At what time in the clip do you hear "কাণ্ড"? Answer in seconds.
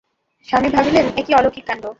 1.67-1.83